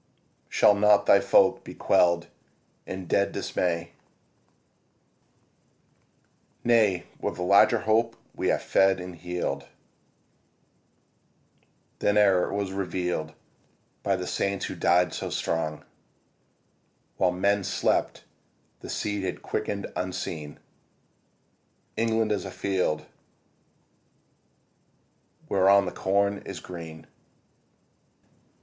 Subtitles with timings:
[0.49, 2.25] Shall not thy folk be quell'd
[2.87, 3.91] in dead dismay?
[6.63, 9.67] Nay, with a larger hope we are fed and heal'd
[11.99, 13.33] Than e'er was reveal'd
[14.03, 15.81] to the saints who died so strong;
[17.15, 18.23] For while men slept
[18.79, 20.57] the seed had quicken'd unseen.
[21.95, 23.05] England is as a field
[25.47, 27.05] whereon the corn is green.